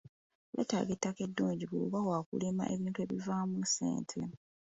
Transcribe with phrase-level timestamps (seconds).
[0.55, 4.21] Weetaaga ettaka eddungi bw'oba waakulima ebintu ebinaavaamu ssente.